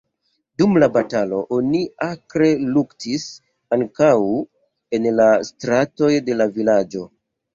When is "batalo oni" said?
0.93-1.81